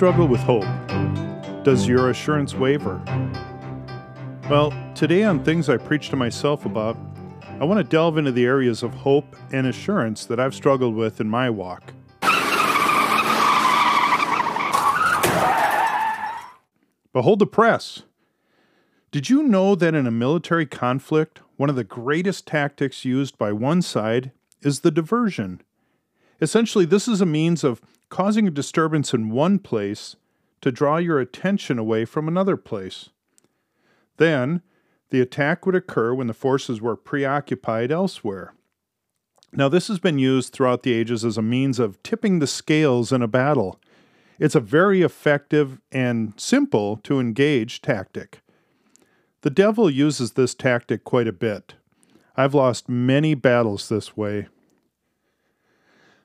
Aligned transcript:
struggle 0.00 0.26
with 0.26 0.40
hope? 0.40 0.64
Does 1.62 1.86
your 1.86 2.08
assurance 2.08 2.54
waver? 2.54 3.02
Well, 4.48 4.72
today 4.94 5.24
on 5.24 5.44
Things 5.44 5.68
I 5.68 5.76
Preach 5.76 6.08
to 6.08 6.16
Myself 6.16 6.64
About, 6.64 6.96
I 7.60 7.64
want 7.64 7.80
to 7.80 7.84
delve 7.84 8.16
into 8.16 8.32
the 8.32 8.46
areas 8.46 8.82
of 8.82 8.94
hope 8.94 9.36
and 9.52 9.66
assurance 9.66 10.24
that 10.24 10.40
I've 10.40 10.54
struggled 10.54 10.94
with 10.94 11.20
in 11.20 11.28
my 11.28 11.50
walk. 11.50 11.92
But 17.12 17.20
hold 17.20 17.38
the 17.38 17.46
press. 17.46 18.04
Did 19.10 19.28
you 19.28 19.42
know 19.42 19.74
that 19.74 19.94
in 19.94 20.06
a 20.06 20.10
military 20.10 20.64
conflict, 20.64 21.42
one 21.58 21.68
of 21.68 21.76
the 21.76 21.84
greatest 21.84 22.46
tactics 22.46 23.04
used 23.04 23.36
by 23.36 23.52
one 23.52 23.82
side 23.82 24.32
is 24.62 24.80
the 24.80 24.90
diversion? 24.90 25.60
Essentially, 26.40 26.84
this 26.84 27.06
is 27.06 27.20
a 27.20 27.26
means 27.26 27.64
of 27.64 27.80
causing 28.08 28.46
a 28.46 28.50
disturbance 28.50 29.12
in 29.12 29.30
one 29.30 29.58
place 29.58 30.16
to 30.60 30.72
draw 30.72 30.96
your 30.96 31.20
attention 31.20 31.78
away 31.78 32.04
from 32.04 32.28
another 32.28 32.56
place. 32.56 33.10
Then, 34.16 34.62
the 35.10 35.20
attack 35.20 35.66
would 35.66 35.74
occur 35.74 36.14
when 36.14 36.26
the 36.26 36.34
forces 36.34 36.80
were 36.80 36.96
preoccupied 36.96 37.90
elsewhere. 37.90 38.54
Now, 39.52 39.68
this 39.68 39.88
has 39.88 39.98
been 39.98 40.18
used 40.18 40.52
throughout 40.52 40.82
the 40.82 40.92
ages 40.92 41.24
as 41.24 41.36
a 41.36 41.42
means 41.42 41.78
of 41.78 42.00
tipping 42.02 42.38
the 42.38 42.46
scales 42.46 43.10
in 43.12 43.22
a 43.22 43.28
battle. 43.28 43.80
It's 44.38 44.54
a 44.54 44.60
very 44.60 45.02
effective 45.02 45.80
and 45.90 46.34
simple 46.36 46.98
to 46.98 47.18
engage 47.18 47.82
tactic. 47.82 48.40
The 49.42 49.50
devil 49.50 49.90
uses 49.90 50.32
this 50.32 50.54
tactic 50.54 51.02
quite 51.02 51.26
a 51.26 51.32
bit. 51.32 51.74
I've 52.36 52.54
lost 52.54 52.88
many 52.88 53.34
battles 53.34 53.88
this 53.88 54.16
way. 54.16 54.48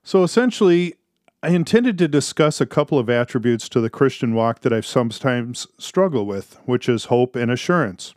So 0.06 0.22
essentially, 0.22 0.94
I 1.42 1.50
intended 1.50 1.98
to 1.98 2.08
discuss 2.08 2.62
a 2.62 2.68
couple 2.68 3.00
of 3.00 3.10
attributes 3.10 3.68
to 3.70 3.82
the 3.82 3.90
Christian 3.90 4.36
walk 4.36 4.60
that 4.62 4.72
I've 4.72 4.86
sometimes 4.86 5.66
struggled 5.80 6.28
with, 6.28 6.60
which 6.66 6.88
is 6.88 7.06
hope 7.06 7.36
and 7.36 7.50
assurance. 7.50 8.14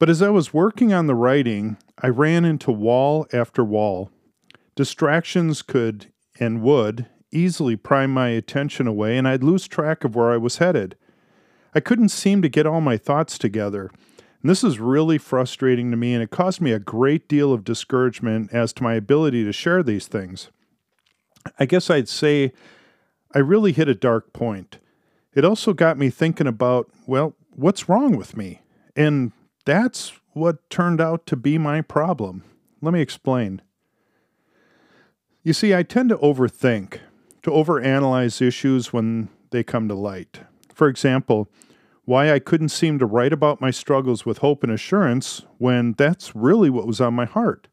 But 0.00 0.10
as 0.10 0.20
I 0.20 0.30
was 0.30 0.52
working 0.52 0.92
on 0.92 1.06
the 1.06 1.14
writing, 1.14 1.76
I 2.02 2.08
ran 2.08 2.44
into 2.44 2.72
wall 2.72 3.28
after 3.32 3.64
wall. 3.64 4.10
Distractions 4.74 5.62
could 5.62 6.12
and 6.40 6.60
would 6.62 7.06
easily 7.30 7.76
prime 7.76 8.10
my 8.10 8.30
attention 8.30 8.88
away, 8.88 9.16
and 9.16 9.28
I'd 9.28 9.44
lose 9.44 9.68
track 9.68 10.02
of 10.02 10.16
where 10.16 10.32
I 10.32 10.38
was 10.38 10.58
headed. 10.58 10.96
I 11.72 11.78
couldn't 11.78 12.08
seem 12.08 12.42
to 12.42 12.48
get 12.48 12.66
all 12.66 12.80
my 12.80 12.96
thoughts 12.96 13.38
together. 13.38 13.92
And 14.42 14.50
this 14.50 14.64
is 14.64 14.80
really 14.80 15.18
frustrating 15.18 15.92
to 15.92 15.96
me, 15.96 16.14
and 16.14 16.22
it 16.22 16.30
caused 16.30 16.60
me 16.60 16.72
a 16.72 16.80
great 16.80 17.28
deal 17.28 17.52
of 17.52 17.62
discouragement 17.62 18.52
as 18.52 18.72
to 18.72 18.82
my 18.82 18.94
ability 18.94 19.44
to 19.44 19.52
share 19.52 19.84
these 19.84 20.08
things. 20.08 20.50
I 21.58 21.66
guess 21.66 21.90
I'd 21.90 22.08
say 22.08 22.52
I 23.34 23.38
really 23.38 23.72
hit 23.72 23.88
a 23.88 23.94
dark 23.94 24.32
point. 24.32 24.78
It 25.34 25.44
also 25.44 25.72
got 25.72 25.98
me 25.98 26.10
thinking 26.10 26.46
about, 26.46 26.90
well, 27.06 27.34
what's 27.54 27.88
wrong 27.88 28.16
with 28.16 28.36
me? 28.36 28.62
And 28.94 29.32
that's 29.64 30.12
what 30.32 30.68
turned 30.70 31.00
out 31.00 31.26
to 31.26 31.36
be 31.36 31.58
my 31.58 31.82
problem. 31.82 32.44
Let 32.80 32.94
me 32.94 33.00
explain. 33.00 33.62
You 35.42 35.52
see, 35.52 35.74
I 35.74 35.82
tend 35.82 36.08
to 36.08 36.16
overthink, 36.18 36.98
to 37.42 37.50
overanalyze 37.50 38.40
issues 38.40 38.92
when 38.92 39.28
they 39.50 39.62
come 39.62 39.88
to 39.88 39.94
light. 39.94 40.40
For 40.74 40.88
example, 40.88 41.48
why 42.04 42.32
I 42.32 42.38
couldn't 42.38 42.68
seem 42.70 42.98
to 42.98 43.06
write 43.06 43.32
about 43.32 43.60
my 43.60 43.70
struggles 43.70 44.24
with 44.24 44.38
hope 44.38 44.62
and 44.62 44.72
assurance 44.72 45.42
when 45.58 45.92
that's 45.92 46.34
really 46.34 46.70
what 46.70 46.86
was 46.86 47.00
on 47.00 47.14
my 47.14 47.24
heart. 47.24 47.68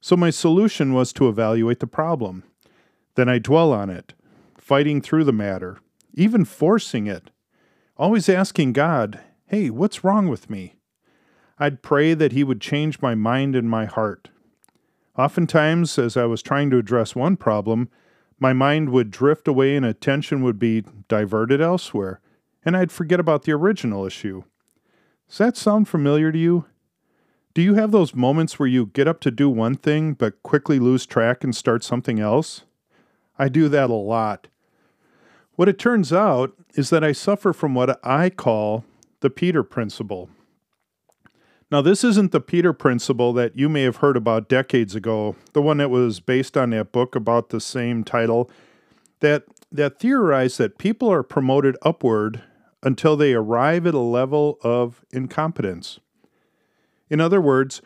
So 0.00 0.16
my 0.16 0.30
solution 0.30 0.92
was 0.94 1.12
to 1.14 1.28
evaluate 1.28 1.80
the 1.80 1.86
problem. 1.86 2.44
Then 3.14 3.28
I 3.28 3.38
dwell 3.38 3.72
on 3.72 3.90
it, 3.90 4.14
fighting 4.56 5.00
through 5.00 5.24
the 5.24 5.32
matter, 5.32 5.78
even 6.14 6.44
forcing 6.44 7.06
it, 7.06 7.30
always 7.96 8.28
asking 8.28 8.72
God, 8.72 9.20
hey, 9.46 9.70
what's 9.70 10.04
wrong 10.04 10.28
with 10.28 10.50
me? 10.50 10.76
I'd 11.58 11.82
pray 11.82 12.14
that 12.14 12.32
He 12.32 12.44
would 12.44 12.60
change 12.60 13.00
my 13.00 13.14
mind 13.14 13.56
and 13.56 13.68
my 13.68 13.86
heart. 13.86 14.28
Oftentimes, 15.16 15.98
as 15.98 16.16
I 16.16 16.26
was 16.26 16.42
trying 16.42 16.70
to 16.70 16.78
address 16.78 17.16
one 17.16 17.36
problem, 17.36 17.88
my 18.38 18.52
mind 18.52 18.90
would 18.90 19.10
drift 19.10 19.48
away 19.48 19.74
and 19.74 19.84
attention 19.84 20.42
would 20.42 20.58
be 20.58 20.84
diverted 21.08 21.60
elsewhere, 21.60 22.20
and 22.64 22.76
I'd 22.76 22.92
forget 22.92 23.18
about 23.18 23.42
the 23.42 23.52
original 23.52 24.06
issue. 24.06 24.44
Does 25.28 25.38
that 25.38 25.56
sound 25.56 25.88
familiar 25.88 26.30
to 26.30 26.38
you? 26.38 26.66
Do 27.54 27.62
you 27.62 27.74
have 27.74 27.90
those 27.90 28.14
moments 28.14 28.58
where 28.58 28.68
you 28.68 28.86
get 28.86 29.08
up 29.08 29.20
to 29.20 29.32
do 29.32 29.50
one 29.50 29.74
thing 29.74 30.12
but 30.12 30.42
quickly 30.44 30.78
lose 30.78 31.06
track 31.06 31.42
and 31.42 31.54
start 31.54 31.82
something 31.82 32.20
else? 32.20 32.62
I 33.38 33.48
do 33.48 33.68
that 33.68 33.90
a 33.90 33.94
lot. 33.94 34.48
What 35.54 35.68
it 35.68 35.78
turns 35.78 36.12
out 36.12 36.52
is 36.74 36.90
that 36.90 37.04
I 37.04 37.12
suffer 37.12 37.52
from 37.52 37.74
what 37.74 37.98
I 38.04 38.30
call 38.30 38.84
the 39.20 39.30
Peter 39.30 39.62
principle. 39.62 40.30
Now, 41.70 41.82
this 41.82 42.02
isn't 42.02 42.32
the 42.32 42.40
Peter 42.40 42.72
principle 42.72 43.32
that 43.34 43.58
you 43.58 43.68
may 43.68 43.82
have 43.82 43.96
heard 43.96 44.16
about 44.16 44.48
decades 44.48 44.94
ago, 44.94 45.36
the 45.52 45.60
one 45.60 45.76
that 45.78 45.90
was 45.90 46.20
based 46.20 46.56
on 46.56 46.70
that 46.70 46.92
book 46.92 47.14
about 47.14 47.50
the 47.50 47.60
same 47.60 48.04
title, 48.04 48.50
that, 49.20 49.44
that 49.70 49.98
theorized 49.98 50.58
that 50.58 50.78
people 50.78 51.12
are 51.12 51.22
promoted 51.22 51.76
upward 51.82 52.42
until 52.82 53.16
they 53.16 53.34
arrive 53.34 53.86
at 53.86 53.94
a 53.94 53.98
level 53.98 54.58
of 54.62 55.04
incompetence. 55.12 55.98
In 57.10 57.20
other 57.20 57.40
words, 57.40 57.82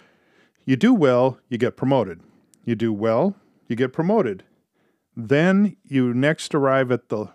you 0.65 0.77
do 0.77 0.95
well, 0.95 1.39
you 1.49 1.59
get 1.59 1.77
promoted. 1.77 2.21
You 2.65 2.77
do 2.77 2.93
well, 2.93 3.35
you 3.67 3.75
get 3.75 3.93
promoted. 3.93 4.45
Then 5.17 5.77
you 5.85 6.15
next 6.15 6.55
arrive 6.55 6.91
at 6.91 7.09
the 7.09 7.27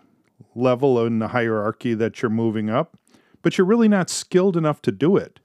level 0.54 1.04
in 1.04 1.18
the 1.18 1.28
hierarchy 1.28 1.94
that 1.94 2.20
you're 2.20 2.30
moving 2.30 2.68
up, 2.68 2.96
but 3.42 3.56
you're 3.56 3.66
really 3.66 3.88
not 3.88 4.10
skilled 4.10 4.56
enough 4.56 4.82
to 4.82 4.92
do 4.92 5.16
it. 5.16 5.40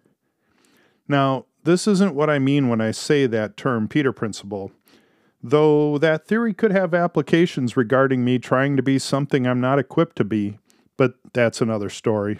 Now, 1.07 1.45
this 1.63 1.87
isn't 1.87 2.15
what 2.15 2.29
I 2.29 2.39
mean 2.39 2.69
when 2.69 2.81
I 2.81 2.91
say 2.91 3.27
that 3.27 3.55
term 3.55 3.87
Peter 3.87 4.11
principle, 4.11 4.71
though 5.41 5.97
that 5.97 6.27
theory 6.27 6.53
could 6.53 6.71
have 6.71 6.93
applications 6.93 7.77
regarding 7.77 8.25
me 8.25 8.39
trying 8.39 8.75
to 8.77 8.83
be 8.83 8.99
something 8.99 9.45
I'm 9.45 9.61
not 9.61 9.79
equipped 9.79 10.15
to 10.17 10.23
be, 10.23 10.57
but 10.97 11.15
that's 11.33 11.61
another 11.61 11.89
story. 11.89 12.39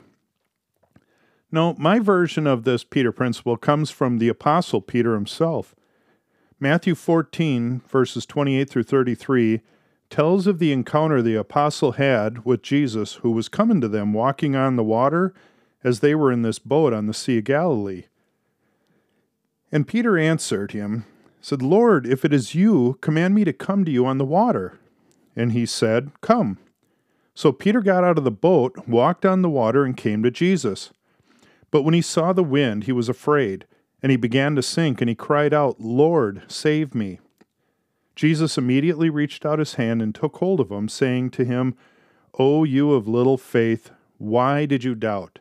No, 1.51 1.75
my 1.77 1.99
version 1.99 2.47
of 2.47 2.63
this 2.63 2.83
Peter 2.83 3.11
principle 3.11 3.57
comes 3.57 3.91
from 3.91 4.17
the 4.17 4.27
Apostle 4.27 4.81
Peter 4.81 5.13
himself. 5.13 5.75
Matthew 6.59 6.95
14, 6.95 7.81
verses 7.87 8.25
28 8.25 8.69
through 8.69 8.83
33, 8.83 9.61
tells 10.13 10.46
of 10.46 10.59
the 10.59 10.72
encounter 10.72 11.24
the 11.24 11.34
apostle 11.34 11.94
had 11.94 12.46
with 12.46 12.62
Jesus, 12.62 13.16
who 13.16 13.31
was 13.31 13.50
coming 13.50 13.81
to 13.81 13.88
them 13.88 14.13
walking 14.13 14.56
on 14.56 14.75
the 14.75 14.84
water 14.84 15.34
as 15.84 16.01
they 16.01 16.13
were 16.13 16.31
in 16.31 16.44
this 16.44 16.59
boat 16.59 16.94
on 16.94 17.07
the 17.07 17.16
Sea 17.16 17.40
of 17.40 17.46
Galilee. 17.46 18.03
And 19.72 19.88
Peter 19.88 20.16
answered 20.16 20.72
him, 20.72 21.06
said, 21.41 21.63
Lord, 21.63 22.06
if 22.06 22.23
it 22.23 22.31
is 22.31 22.53
you, 22.53 23.00
command 23.02 23.34
me 23.34 23.44
to 23.44 23.52
come 23.52 23.84
to 23.85 23.91
you 23.91 24.06
on 24.06 24.19
the 24.19 24.23
water. 24.23 24.79
And 25.35 25.52
he 25.52 25.66
said, 25.66 26.12
Come. 26.22 26.59
So 27.34 27.52
Peter 27.52 27.81
got 27.81 28.03
out 28.03 28.19
of 28.19 28.23
the 28.23 28.29
boat, 28.29 28.88
walked 28.88 29.25
on 29.25 29.41
the 29.41 29.50
water, 29.50 29.84
and 29.84 29.97
came 29.97 30.22
to 30.22 30.29
Jesus. 30.29 30.91
But 31.72 31.81
when 31.81 31.96
he 31.96 32.03
saw 32.03 32.34
the 32.34 32.44
wind, 32.44 32.84
he 32.84 32.91
was 32.91 33.09
afraid, 33.09 33.66
and 34.03 34.12
he 34.12 34.18
began 34.18 34.56
to 34.57 34.62
sink, 34.62 35.02
and 35.02 35.09
he 35.09 35.16
cried 35.16 35.56
out, 35.56 35.81
Lord, 35.81 36.44
save 36.47 36.94
me. 36.94 37.19
Jesus 38.16 38.57
immediately 38.57 39.09
reached 39.09 39.46
out 39.46 39.59
his 39.59 39.75
hand 39.75 40.01
and 40.01 40.13
took 40.13 40.38
hold 40.38 40.59
of 40.59 40.72
him, 40.72 40.88
saying 40.88 41.31
to 41.31 41.46
him, 41.46 41.75
O 42.38 42.63
you 42.63 42.94
of 42.94 43.07
little 43.07 43.38
faith, 43.38 43.91
why 44.18 44.66
did 44.66 44.84
you 44.84 44.96
doubt? 44.96 45.40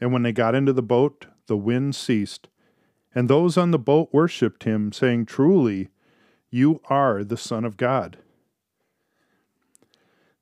And 0.00 0.12
when 0.12 0.22
they 0.22 0.32
got 0.32 0.54
into 0.54 0.72
the 0.72 0.82
boat, 0.82 1.26
the 1.46 1.56
wind 1.56 1.94
ceased. 1.94 2.48
And 3.14 3.28
those 3.28 3.56
on 3.56 3.70
the 3.70 3.78
boat 3.78 4.08
worshipped 4.12 4.64
him, 4.64 4.92
saying, 4.92 5.26
Truly, 5.26 5.88
you 6.50 6.80
are 6.88 7.24
the 7.24 7.36
Son 7.36 7.64
of 7.64 7.76
God. 7.76 8.18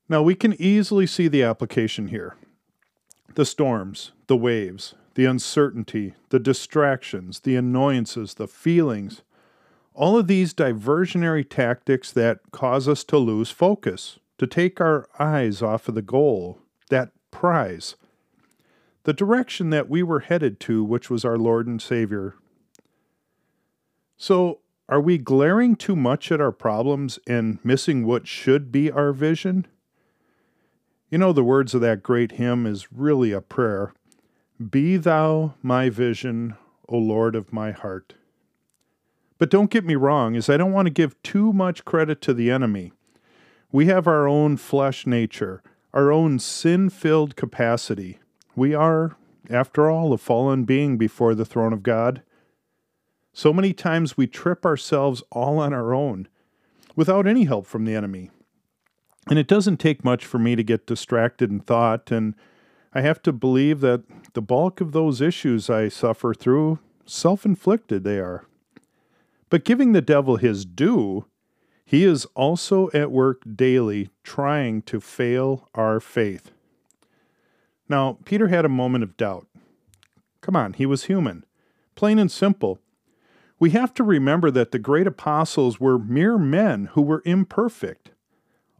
Now 0.07 0.21
we 0.21 0.35
can 0.35 0.59
easily 0.61 1.07
see 1.07 1.27
the 1.27 1.43
application 1.43 2.07
here. 2.07 2.35
The 3.35 3.45
storms, 3.45 4.11
the 4.27 4.35
waves, 4.35 4.93
the 5.15 5.25
uncertainty, 5.25 6.15
the 6.29 6.39
distractions, 6.39 7.41
the 7.41 7.55
annoyances, 7.55 8.33
the 8.33 8.47
feelings, 8.47 9.21
all 10.01 10.17
of 10.17 10.25
these 10.25 10.51
diversionary 10.51 11.47
tactics 11.47 12.11
that 12.11 12.39
cause 12.51 12.87
us 12.87 13.03
to 13.03 13.19
lose 13.19 13.51
focus, 13.51 14.17
to 14.39 14.47
take 14.47 14.81
our 14.81 15.07
eyes 15.19 15.61
off 15.61 15.87
of 15.87 15.93
the 15.93 16.01
goal, 16.01 16.57
that 16.89 17.11
prize, 17.29 17.95
the 19.03 19.13
direction 19.13 19.69
that 19.69 19.91
we 19.91 20.01
were 20.01 20.21
headed 20.21 20.59
to, 20.59 20.83
which 20.83 21.11
was 21.11 21.23
our 21.23 21.37
Lord 21.37 21.67
and 21.67 21.79
Savior. 21.79 22.33
So, 24.17 24.61
are 24.89 24.99
we 24.99 25.19
glaring 25.19 25.75
too 25.75 25.95
much 25.95 26.31
at 26.31 26.41
our 26.41 26.51
problems 26.51 27.19
and 27.27 27.59
missing 27.63 28.03
what 28.03 28.27
should 28.27 28.71
be 28.71 28.89
our 28.89 29.13
vision? 29.13 29.67
You 31.11 31.19
know, 31.19 31.31
the 31.31 31.43
words 31.43 31.75
of 31.75 31.81
that 31.81 32.01
great 32.01 32.33
hymn 32.33 32.65
is 32.65 32.91
really 32.91 33.33
a 33.33 33.39
prayer 33.39 33.93
Be 34.57 34.97
thou 34.97 35.53
my 35.61 35.91
vision, 35.91 36.55
O 36.89 36.97
Lord 36.97 37.35
of 37.35 37.53
my 37.53 37.69
heart. 37.69 38.15
But 39.41 39.49
don't 39.49 39.71
get 39.71 39.83
me 39.83 39.95
wrong, 39.95 40.35
is 40.35 40.51
I 40.51 40.57
don't 40.57 40.71
want 40.71 40.85
to 40.85 40.91
give 40.91 41.19
too 41.23 41.51
much 41.51 41.83
credit 41.83 42.21
to 42.21 42.33
the 42.35 42.51
enemy. 42.51 42.93
We 43.71 43.87
have 43.87 44.05
our 44.05 44.27
own 44.27 44.55
flesh 44.55 45.07
nature, 45.07 45.63
our 45.95 46.11
own 46.11 46.37
sin 46.37 46.91
filled 46.91 47.35
capacity. 47.35 48.19
We 48.55 48.75
are, 48.75 49.17
after 49.49 49.89
all, 49.89 50.13
a 50.13 50.19
fallen 50.19 50.63
being 50.65 50.95
before 50.95 51.33
the 51.33 51.43
throne 51.43 51.73
of 51.73 51.81
God. 51.81 52.21
So 53.33 53.51
many 53.51 53.73
times 53.73 54.15
we 54.15 54.27
trip 54.27 54.63
ourselves 54.63 55.23
all 55.31 55.57
on 55.57 55.73
our 55.73 55.91
own 55.91 56.27
without 56.95 57.25
any 57.25 57.45
help 57.45 57.65
from 57.65 57.85
the 57.85 57.95
enemy. 57.95 58.29
And 59.27 59.39
it 59.39 59.47
doesn't 59.47 59.77
take 59.77 60.05
much 60.05 60.23
for 60.23 60.37
me 60.37 60.55
to 60.55 60.63
get 60.63 60.85
distracted 60.85 61.49
in 61.49 61.61
thought, 61.61 62.11
and 62.11 62.35
I 62.93 63.01
have 63.01 63.23
to 63.23 63.33
believe 63.33 63.79
that 63.79 64.03
the 64.33 64.41
bulk 64.43 64.81
of 64.81 64.91
those 64.91 65.19
issues 65.19 65.67
I 65.67 65.87
suffer 65.87 66.35
through, 66.35 66.77
self 67.07 67.43
inflicted 67.43 68.03
they 68.03 68.19
are. 68.19 68.45
But 69.51 69.65
giving 69.65 69.91
the 69.91 70.01
devil 70.01 70.37
his 70.37 70.65
due, 70.65 71.25
he 71.83 72.05
is 72.05 72.25
also 72.35 72.89
at 72.93 73.11
work 73.11 73.43
daily 73.53 74.09
trying 74.23 74.81
to 74.83 75.01
fail 75.01 75.67
our 75.75 75.99
faith. 75.99 76.51
Now, 77.89 78.17
Peter 78.23 78.47
had 78.47 78.63
a 78.63 78.69
moment 78.69 79.03
of 79.03 79.17
doubt. 79.17 79.45
Come 80.39 80.55
on, 80.55 80.73
he 80.73 80.85
was 80.85 81.03
human. 81.03 81.45
Plain 81.95 82.17
and 82.17 82.31
simple. 82.31 82.79
We 83.59 83.71
have 83.71 83.93
to 83.95 84.05
remember 84.05 84.51
that 84.51 84.71
the 84.71 84.79
great 84.79 85.05
apostles 85.05 85.81
were 85.81 85.99
mere 85.99 86.37
men 86.37 86.85
who 86.93 87.01
were 87.01 87.21
imperfect. 87.25 88.11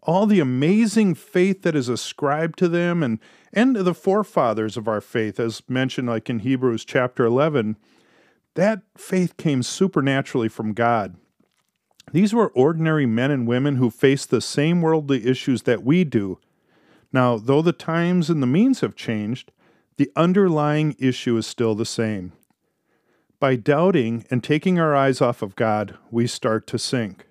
All 0.02 0.26
the 0.26 0.40
amazing 0.40 1.16
faith 1.16 1.64
that 1.64 1.76
is 1.76 1.90
ascribed 1.90 2.58
to 2.60 2.70
them 2.70 3.04
and, 3.04 3.20
and 3.52 3.76
to 3.76 3.84
the 3.84 3.94
forefathers 3.94 4.78
of 4.78 4.88
our 4.88 5.02
faith, 5.02 5.38
as 5.38 5.62
mentioned 5.68 6.08
like 6.08 6.30
in 6.30 6.40
Hebrews 6.40 6.86
chapter 6.86 7.26
11, 7.26 7.76
that 8.56 8.82
faith 8.98 9.38
came 9.38 9.64
supernaturally 9.64 10.50
from 10.50 10.74
God. 10.74 11.16
These 12.12 12.34
were 12.34 12.50
ordinary 12.50 13.06
men 13.06 13.32
and 13.32 13.48
women 13.48 13.78
who 13.78 13.90
faced 13.90 14.30
the 14.30 14.42
same 14.42 14.82
worldly 14.82 15.26
issues 15.26 15.64
that 15.64 15.84
we 15.84 16.04
do. 16.04 16.40
Now, 17.14 17.38
though 17.38 17.62
the 17.62 17.74
times 17.74 18.30
and 18.30 18.42
the 18.42 18.48
means 18.48 18.82
have 18.82 18.96
changed, 18.96 19.52
the 19.98 20.12
underlying 20.16 20.96
issue 21.00 21.38
is 21.38 21.46
still 21.48 21.76
the 21.76 21.86
same. 21.86 22.34
By 23.40 23.56
doubting 23.56 24.26
and 24.30 24.44
taking 24.44 24.80
our 24.80 24.96
eyes 24.96 25.22
off 25.22 25.42
of 25.42 25.56
God, 25.56 25.98
we 26.10 26.28
start 26.28 26.68
to 26.68 26.78
sink. 26.78 27.28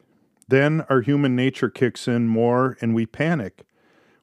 Then 0.48 0.84
our 0.88 1.00
human 1.00 1.36
nature 1.36 1.70
kicks 1.70 2.08
in 2.08 2.26
more 2.26 2.76
and 2.80 2.94
we 2.94 3.06
panic. 3.06 3.64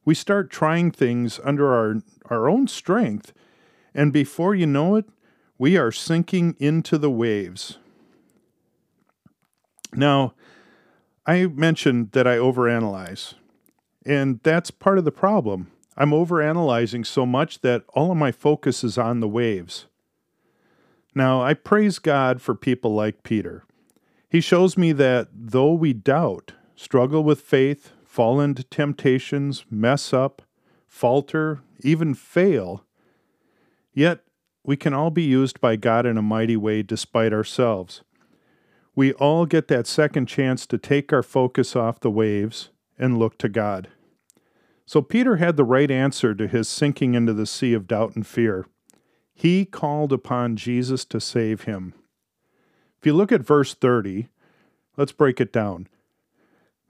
We 0.04 0.14
start 0.14 0.50
trying 0.50 0.90
things 0.90 1.40
under 1.44 1.74
our, 1.74 2.02
our 2.26 2.48
own 2.48 2.66
strength, 2.66 3.32
and 3.94 4.12
before 4.12 4.54
you 4.54 4.66
know 4.66 4.96
it, 4.96 5.06
we 5.58 5.76
are 5.76 5.90
sinking 5.90 6.54
into 6.58 6.96
the 6.96 7.10
waves. 7.10 7.78
Now, 9.92 10.34
I 11.26 11.46
mentioned 11.46 12.12
that 12.12 12.26
I 12.26 12.36
overanalyze, 12.36 13.34
and 14.06 14.40
that's 14.42 14.70
part 14.70 14.98
of 14.98 15.04
the 15.04 15.12
problem. 15.12 15.70
I'm 15.96 16.10
overanalyzing 16.10 17.04
so 17.04 17.26
much 17.26 17.60
that 17.62 17.82
all 17.88 18.12
of 18.12 18.16
my 18.16 18.30
focus 18.30 18.84
is 18.84 18.96
on 18.96 19.20
the 19.20 19.28
waves. 19.28 19.86
Now, 21.14 21.42
I 21.42 21.54
praise 21.54 21.98
God 21.98 22.40
for 22.40 22.54
people 22.54 22.94
like 22.94 23.24
Peter. 23.24 23.64
He 24.30 24.40
shows 24.40 24.78
me 24.78 24.92
that 24.92 25.28
though 25.34 25.72
we 25.72 25.92
doubt, 25.92 26.52
struggle 26.76 27.24
with 27.24 27.40
faith, 27.40 27.92
fall 28.04 28.40
into 28.40 28.62
temptations, 28.62 29.64
mess 29.70 30.12
up, 30.12 30.42
falter, 30.86 31.60
even 31.80 32.14
fail, 32.14 32.84
yet 33.92 34.20
we 34.64 34.76
can 34.76 34.92
all 34.92 35.10
be 35.10 35.22
used 35.22 35.60
by 35.60 35.76
God 35.76 36.06
in 36.06 36.18
a 36.18 36.22
mighty 36.22 36.56
way 36.56 36.82
despite 36.82 37.32
ourselves. 37.32 38.02
We 38.94 39.12
all 39.12 39.46
get 39.46 39.68
that 39.68 39.86
second 39.86 40.26
chance 40.26 40.66
to 40.66 40.78
take 40.78 41.12
our 41.12 41.22
focus 41.22 41.76
off 41.76 42.00
the 42.00 42.10
waves 42.10 42.70
and 42.98 43.18
look 43.18 43.38
to 43.38 43.48
God. 43.48 43.88
So 44.86 45.02
Peter 45.02 45.36
had 45.36 45.56
the 45.56 45.64
right 45.64 45.90
answer 45.90 46.34
to 46.34 46.48
his 46.48 46.68
sinking 46.68 47.14
into 47.14 47.32
the 47.32 47.46
sea 47.46 47.74
of 47.74 47.86
doubt 47.86 48.16
and 48.16 48.26
fear. 48.26 48.66
He 49.34 49.64
called 49.64 50.12
upon 50.12 50.56
Jesus 50.56 51.04
to 51.06 51.20
save 51.20 51.62
him. 51.62 51.94
If 52.98 53.06
you 53.06 53.12
look 53.12 53.30
at 53.30 53.42
verse 53.42 53.74
30, 53.74 54.28
let's 54.96 55.12
break 55.12 55.40
it 55.40 55.52
down. 55.52 55.88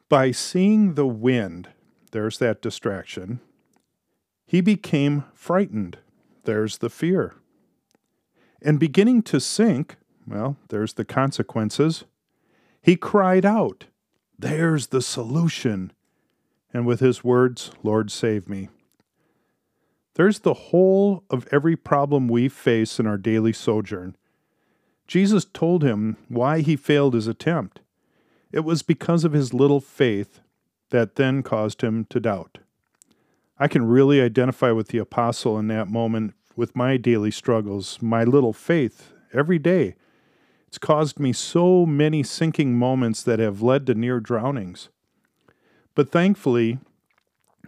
By 0.09 0.31
seeing 0.31 0.95
the 0.95 1.07
wind, 1.07 1.69
there's 2.13 2.39
that 2.39 2.63
distraction, 2.63 3.41
he 4.47 4.63
became 4.63 5.25
frightened. 5.35 5.99
There's 6.45 6.79
the 6.79 6.89
fear. 6.89 7.35
And 8.61 8.81
beginning 8.81 9.23
to 9.23 9.41
sink, 9.41 9.97
well, 10.27 10.57
there's 10.69 10.95
the 10.95 11.05
consequences. 11.05 12.05
He 12.83 12.97
cried 12.97 13.45
out, 13.45 13.85
There's 14.39 14.89
the 14.89 15.03
solution. 15.03 15.93
And 16.73 16.87
with 16.87 17.01
his 17.01 17.25
words, 17.25 17.71
Lord, 17.83 18.11
save 18.11 18.49
me. 18.49 18.69
There's 20.15 20.41
the 20.41 20.55
whole 20.55 21.25
of 21.31 21.49
every 21.53 21.77
problem 21.77 22.29
we 22.29 22.49
face 22.49 22.99
in 22.99 23.07
our 23.07 23.17
daily 23.17 23.53
sojourn. 23.53 24.17
Jesus 25.07 25.47
told 25.47 25.83
him 25.83 26.17
why 26.29 26.61
he 26.61 26.77
failed 26.77 27.15
his 27.15 27.27
attempt. 27.27 27.81
It 28.53 28.61
was 28.61 28.83
because 28.83 29.25
of 29.25 29.33
his 29.33 29.55
little 29.55 29.81
faith 29.81 30.41
that 30.91 31.17
then 31.17 31.43
caused 31.43 31.83
him 31.83 32.05
to 32.07 32.21
doubt. 32.21 32.59
I 33.59 33.69
can 33.69 33.87
really 33.87 34.21
identify 34.21 34.71
with 34.71 34.89
the 34.89 34.99
apostle 34.99 35.59
in 35.59 35.69
that 35.69 35.89
moment 35.89 36.35
with 36.59 36.75
my 36.75 36.97
daily 36.97 37.31
struggles, 37.31 38.03
my 38.03 38.25
little 38.25 38.53
faith 38.53 39.13
every 39.33 39.61
day. 39.61 39.95
It's 40.67 40.77
caused 40.77 41.21
me 41.21 41.33
so 41.33 41.87
many 41.87 42.25
sinking 42.25 42.77
moments 42.77 43.23
that 43.23 43.39
have 43.39 43.63
led 43.63 43.87
to 43.87 43.95
near 43.95 44.19
drownings. 44.19 44.89
But 45.95 46.11
thankfully, 46.11 46.79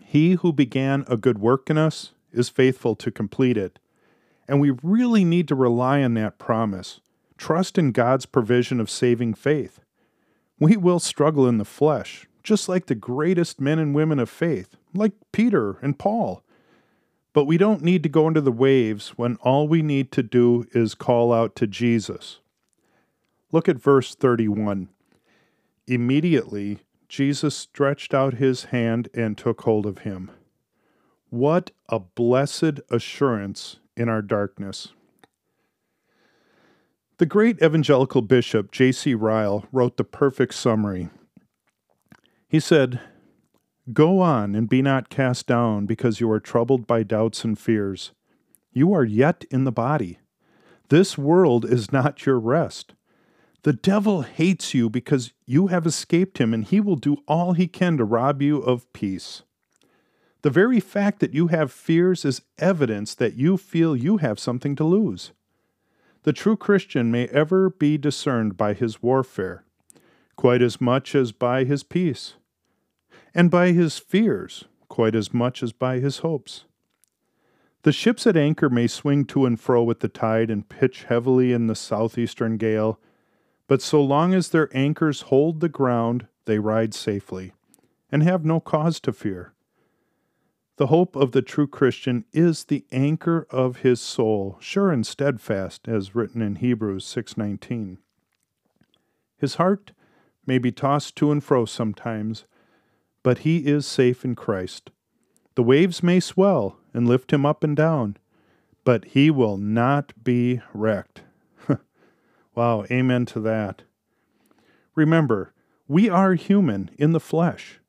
he 0.02 0.32
who 0.32 0.52
began 0.52 1.04
a 1.06 1.16
good 1.16 1.38
work 1.38 1.70
in 1.70 1.78
us 1.78 2.10
is 2.32 2.48
faithful 2.48 2.96
to 2.96 3.12
complete 3.12 3.56
it. 3.56 3.78
And 4.48 4.60
we 4.60 4.72
really 4.82 5.24
need 5.24 5.46
to 5.48 5.54
rely 5.54 6.02
on 6.02 6.14
that 6.14 6.38
promise. 6.38 7.00
Trust 7.38 7.78
in 7.78 7.92
God's 7.92 8.26
provision 8.26 8.80
of 8.80 8.90
saving 8.90 9.34
faith. 9.34 9.78
We 10.58 10.76
will 10.76 10.98
struggle 10.98 11.46
in 11.46 11.58
the 11.58 11.64
flesh, 11.64 12.26
just 12.42 12.68
like 12.68 12.86
the 12.86 12.96
greatest 12.96 13.60
men 13.60 13.78
and 13.78 13.94
women 13.94 14.18
of 14.18 14.28
faith, 14.28 14.76
like 14.92 15.12
Peter 15.30 15.78
and 15.80 15.96
Paul. 15.96 16.42
But 17.32 17.44
we 17.44 17.56
don't 17.56 17.82
need 17.82 18.02
to 18.02 18.08
go 18.08 18.26
into 18.26 18.40
the 18.40 18.50
waves 18.50 19.10
when 19.10 19.36
all 19.36 19.68
we 19.68 19.82
need 19.82 20.10
to 20.12 20.22
do 20.22 20.66
is 20.72 20.94
call 20.94 21.32
out 21.32 21.54
to 21.56 21.66
Jesus. 21.66 22.40
Look 23.52 23.68
at 23.68 23.76
verse 23.76 24.14
31. 24.14 24.88
Immediately, 25.86 26.80
Jesus 27.08 27.56
stretched 27.56 28.14
out 28.14 28.34
his 28.34 28.64
hand 28.64 29.08
and 29.14 29.36
took 29.36 29.62
hold 29.62 29.86
of 29.86 29.98
him. 29.98 30.30
What 31.28 31.70
a 31.88 32.00
blessed 32.00 32.80
assurance 32.90 33.78
in 33.96 34.08
our 34.08 34.22
darkness. 34.22 34.88
The 37.18 37.26
great 37.26 37.60
evangelical 37.62 38.22
bishop 38.22 38.72
J.C. 38.72 39.14
Ryle 39.14 39.66
wrote 39.72 39.96
the 39.96 40.04
perfect 40.04 40.54
summary. 40.54 41.10
He 42.48 42.58
said, 42.58 43.00
Go 43.92 44.20
on 44.20 44.54
and 44.54 44.68
be 44.68 44.82
not 44.82 45.08
cast 45.08 45.46
down 45.46 45.86
because 45.86 46.20
you 46.20 46.30
are 46.30 46.40
troubled 46.40 46.86
by 46.86 47.02
doubts 47.02 47.44
and 47.44 47.58
fears. 47.58 48.12
You 48.72 48.92
are 48.92 49.04
yet 49.04 49.44
in 49.50 49.64
the 49.64 49.72
body. 49.72 50.18
This 50.90 51.16
world 51.16 51.64
is 51.64 51.90
not 51.90 52.26
your 52.26 52.38
rest. 52.38 52.94
The 53.62 53.72
devil 53.72 54.22
hates 54.22 54.74
you 54.74 54.90
because 54.90 55.32
you 55.46 55.68
have 55.68 55.86
escaped 55.86 56.38
him, 56.38 56.54
and 56.54 56.64
he 56.64 56.80
will 56.80 56.96
do 56.96 57.18
all 57.28 57.52
he 57.52 57.66
can 57.66 57.96
to 57.96 58.04
rob 58.04 58.40
you 58.42 58.58
of 58.58 58.90
peace. 58.92 59.42
The 60.42 60.50
very 60.50 60.80
fact 60.80 61.20
that 61.20 61.34
you 61.34 61.48
have 61.48 61.70
fears 61.70 62.24
is 62.24 62.42
evidence 62.58 63.14
that 63.14 63.34
you 63.34 63.56
feel 63.56 63.94
you 63.94 64.18
have 64.18 64.38
something 64.38 64.74
to 64.76 64.84
lose. 64.84 65.32
The 66.22 66.32
true 66.32 66.56
Christian 66.56 67.10
may 67.10 67.28
ever 67.28 67.70
be 67.70 67.98
discerned 67.98 68.56
by 68.56 68.74
his 68.74 69.02
warfare, 69.02 69.64
quite 70.36 70.62
as 70.62 70.80
much 70.80 71.14
as 71.14 71.32
by 71.32 71.64
his 71.64 71.82
peace, 71.82 72.34
and 73.34 73.50
by 73.50 73.72
his 73.72 73.98
fears, 73.98 74.64
quite 74.88 75.14
as 75.14 75.32
much 75.32 75.62
as 75.62 75.72
by 75.72 75.98
his 75.98 76.18
hopes. 76.18 76.64
The 77.82 77.92
ships 77.92 78.26
at 78.26 78.36
anchor 78.36 78.68
may 78.68 78.86
swing 78.86 79.24
to 79.26 79.46
and 79.46 79.58
fro 79.58 79.82
with 79.82 80.00
the 80.00 80.08
tide 80.08 80.50
and 80.50 80.68
pitch 80.68 81.04
heavily 81.04 81.52
in 81.52 81.66
the 81.66 81.74
southeastern 81.74 82.58
gale, 82.58 83.00
but 83.66 83.80
so 83.80 84.02
long 84.02 84.34
as 84.34 84.48
their 84.48 84.68
anchors 84.76 85.22
hold 85.22 85.60
the 85.60 85.68
ground, 85.68 86.26
they 86.44 86.58
ride 86.58 86.92
safely, 86.92 87.52
and 88.10 88.22
have 88.22 88.44
no 88.44 88.60
cause 88.60 89.00
to 89.00 89.12
fear. 89.12 89.54
The 90.76 90.88
hope 90.88 91.14
of 91.14 91.32
the 91.32 91.42
true 91.42 91.66
Christian 91.66 92.24
is 92.32 92.64
the 92.64 92.84
anchor 92.90 93.46
of 93.50 93.78
his 93.78 94.00
soul, 94.00 94.56
sure 94.60 94.90
and 94.90 95.06
steadfast, 95.06 95.86
as 95.86 96.14
written 96.14 96.42
in 96.42 96.56
Hebrews 96.56 97.04
6:19. 97.04 97.98
His 99.36 99.54
heart 99.54 99.92
may 100.46 100.58
be 100.58 100.72
tossed 100.72 101.16
to 101.16 101.30
and 101.30 101.44
fro 101.44 101.64
sometimes, 101.64 102.44
but 103.22 103.38
he 103.38 103.58
is 103.66 103.86
safe 103.86 104.24
in 104.24 104.34
Christ. 104.34 104.90
The 105.54 105.62
waves 105.62 106.02
may 106.02 106.20
swell 106.20 106.78
and 106.94 107.08
lift 107.08 107.32
him 107.32 107.44
up 107.44 107.62
and 107.64 107.76
down, 107.76 108.16
but 108.84 109.04
he 109.06 109.30
will 109.30 109.56
not 109.56 110.12
be 110.22 110.60
wrecked. 110.72 111.22
wow, 112.54 112.84
amen 112.90 113.26
to 113.26 113.40
that. 113.40 113.82
Remember, 114.94 115.52
we 115.86 116.08
are 116.08 116.34
human 116.34 116.90
in 116.98 117.12
the 117.12 117.20
flesh 117.20 117.80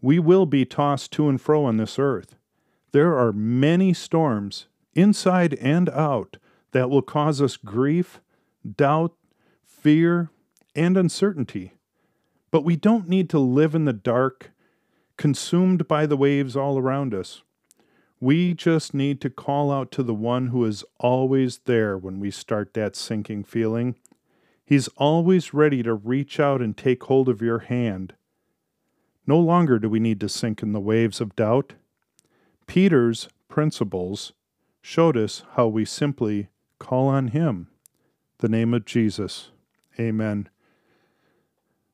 we 0.00 0.18
will 0.20 0.46
be 0.46 0.64
tossed 0.64 1.10
to 1.12 1.28
and 1.28 1.40
fro 1.40 1.64
on 1.64 1.78
this 1.78 1.98
earth. 1.98 2.36
There 2.92 3.18
are 3.18 3.32
many 3.32 3.92
storms, 3.92 4.66
inside 4.94 5.54
and 5.54 5.88
out, 5.90 6.36
that 6.70 6.90
will 6.90 7.02
cause 7.02 7.42
us 7.42 7.56
grief, 7.56 8.20
doubt, 8.76 9.14
fear, 9.64 10.30
and 10.76 10.96
uncertainty. 10.96 11.72
But 12.50 12.64
we 12.64 12.76
don't 12.76 13.08
need 13.08 13.28
to 13.30 13.38
live 13.38 13.74
in 13.74 13.84
the 13.84 13.92
dark, 13.92 14.52
consumed 15.16 15.88
by 15.88 16.06
the 16.06 16.16
waves 16.16 16.56
all 16.56 16.78
around 16.78 17.14
us. 17.14 17.42
We 18.20 18.54
just 18.54 18.94
need 18.94 19.20
to 19.20 19.30
call 19.30 19.70
out 19.70 19.90
to 19.92 20.02
the 20.02 20.14
one 20.14 20.48
who 20.48 20.64
is 20.64 20.84
always 20.98 21.58
there 21.66 21.98
when 21.98 22.18
we 22.18 22.30
start 22.30 22.74
that 22.74 22.96
sinking 22.96 23.44
feeling. 23.44 23.96
He's 24.64 24.88
always 24.96 25.54
ready 25.54 25.82
to 25.82 25.94
reach 25.94 26.40
out 26.40 26.60
and 26.60 26.76
take 26.76 27.04
hold 27.04 27.28
of 27.28 27.42
your 27.42 27.60
hand. 27.60 28.14
No 29.26 29.38
longer 29.38 29.78
do 29.78 29.88
we 29.88 30.00
need 30.00 30.20
to 30.20 30.28
sink 30.28 30.62
in 30.62 30.72
the 30.72 30.80
waves 30.80 31.20
of 31.20 31.36
doubt. 31.36 31.74
Peter's 32.66 33.28
principles 33.48 34.32
showed 34.80 35.16
us 35.16 35.42
how 35.52 35.66
we 35.66 35.84
simply 35.84 36.48
call 36.78 37.08
on 37.08 37.28
him, 37.28 37.68
the 38.38 38.48
name 38.48 38.72
of 38.72 38.84
Jesus. 38.84 39.50
Amen. 39.98 40.48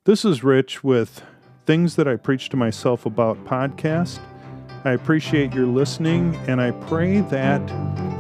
This 0.05 0.25
is 0.25 0.43
Rich 0.43 0.83
with 0.83 1.23
Things 1.65 1.95
That 1.95 2.09
I 2.09 2.17
Preach 2.17 2.49
to 2.49 2.57
Myself 2.57 3.07
About 3.07 3.45
podcast. 3.45 4.19
I 4.85 4.91
appreciate 4.91 5.55
your 5.55 5.67
listening, 5.67 6.35
and 6.49 6.61
I 6.61 6.73
pray 6.73 7.21
that 7.21 7.61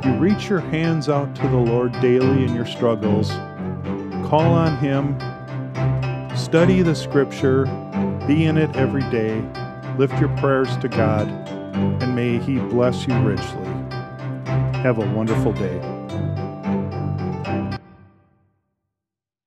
you 0.05 0.13
reach 0.13 0.49
your 0.49 0.61
hands 0.61 1.09
out 1.09 1.35
to 1.37 1.49
the 1.49 1.57
Lord 1.57 1.91
daily 2.01 2.45
in 2.45 2.55
your 2.55 2.67
struggles. 2.67 3.31
Call 4.29 4.53
on 4.53 4.79
Him, 4.79 5.19
study 6.37 6.83
the 6.83 6.95
Scripture, 6.95 7.65
be 8.29 8.45
in 8.45 8.57
it 8.57 8.77
every 8.77 9.03
day, 9.11 9.43
lift 9.99 10.17
your 10.21 10.35
prayers 10.37 10.77
to 10.77 10.89
God, 10.89 11.27
and 11.75 12.15
may 12.15 12.39
He 12.39 12.61
bless 12.61 13.09
you 13.09 13.15
richly. 13.23 13.67
Have 14.83 14.99
a 14.99 15.15
wonderful 15.15 15.53
day. 15.53 15.92